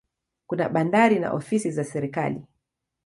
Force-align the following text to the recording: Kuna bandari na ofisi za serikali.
Kuna 0.47 0.69
bandari 0.69 1.19
na 1.19 1.31
ofisi 1.33 1.71
za 1.71 1.83
serikali. 1.83 2.47